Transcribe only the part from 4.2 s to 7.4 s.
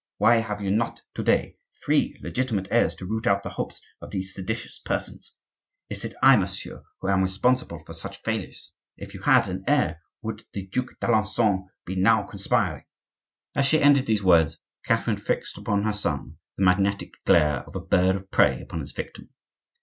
seditious persons? Is it I, monsieur, who am